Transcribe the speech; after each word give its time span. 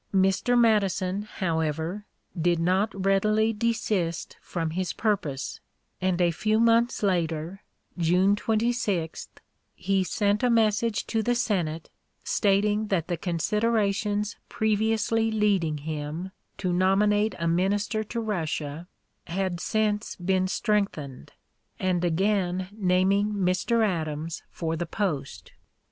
Mr. 0.15 0.59
Madison, 0.59 1.21
however, 1.21 2.05
did 2.35 2.57
not 2.57 2.91
readily 3.05 3.53
desist 3.53 4.35
from 4.41 4.71
his 4.71 4.93
purpose, 4.93 5.59
and 6.01 6.19
a 6.19 6.31
few 6.31 6.59
months 6.59 7.03
later, 7.03 7.61
June 7.95 8.35
26, 8.35 9.29
he 9.75 10.03
sent 10.03 10.41
a 10.41 10.49
message 10.49 11.05
to 11.05 11.21
the 11.21 11.35
Senate, 11.35 11.91
stating 12.23 12.87
that 12.87 13.09
the 13.09 13.15
considerations 13.15 14.37
previously 14.49 15.29
leading 15.29 15.77
him 15.77 16.31
to 16.57 16.73
nominate 16.73 17.35
a 17.37 17.47
minister 17.47 18.03
to 18.03 18.19
Russia 18.19 18.87
had 19.27 19.59
since 19.59 20.15
been 20.15 20.47
strengthened, 20.47 21.31
and 21.79 22.03
again 22.03 22.69
naming 22.71 23.31
Mr. 23.33 23.85
Adams 23.87 24.41
for 24.49 24.75
the 24.75 24.87
post. 24.87 25.51